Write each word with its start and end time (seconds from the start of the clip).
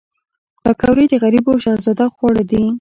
پکورې 0.63 1.05
د 1.09 1.13
غریبو 1.23 1.53
شهزاده 1.63 2.05
خواړه 2.15 2.43
دي 2.49 2.63